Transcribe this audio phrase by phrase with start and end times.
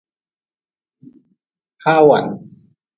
[1.83, 2.25] Hawan.